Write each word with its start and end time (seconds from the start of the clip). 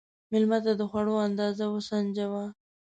مېلمه 0.31 0.59
ته 0.65 0.71
د 0.79 0.81
خوړو 0.89 1.15
اندازه 1.27 1.65
وسنجوه. 1.69 2.45